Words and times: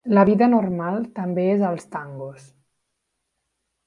La 0.17 0.21
vida 0.27 0.45
normal 0.51 0.95
també 1.19 1.43
és 1.57 1.61
als 1.69 1.85
tangos. 1.97 2.47